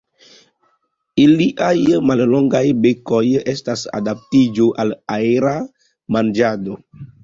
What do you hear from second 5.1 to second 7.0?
aera manĝado.